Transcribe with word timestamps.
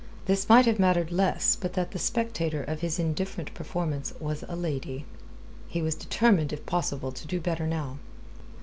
This 0.25 0.49
might 0.49 0.65
have 0.65 0.79
mattered 0.79 1.11
less 1.11 1.55
but 1.55 1.73
that 1.73 1.91
the 1.91 1.99
spectator 1.99 2.63
of 2.63 2.81
his 2.81 2.97
indifferent 2.97 3.53
performance 3.53 4.11
was 4.19 4.43
a 4.47 4.55
lady. 4.55 5.05
He 5.67 5.83
was 5.83 5.93
determined 5.93 6.51
if 6.51 6.65
possible 6.65 7.11
to 7.11 7.27
do 7.27 7.39
better 7.39 7.67
now. 7.67 7.99